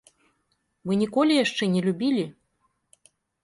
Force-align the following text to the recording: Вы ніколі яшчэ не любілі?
Вы 0.85 0.97
ніколі 1.03 1.33
яшчэ 1.41 1.63
не 1.77 1.81
любілі? 1.89 2.27